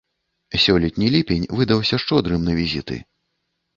Сёлетні 0.63 1.11
ліпень 1.15 1.45
выдаўся 1.59 2.01
шчодрым 2.05 2.41
на 2.51 2.59
візіты. 2.61 2.97